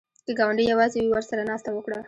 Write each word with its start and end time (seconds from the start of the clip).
که 0.25 0.31
ګاونډی 0.39 0.63
یواځې 0.73 0.97
وي، 0.99 1.09
ورسره 1.11 1.41
ناسته 1.49 1.69
وکړه 1.73 1.97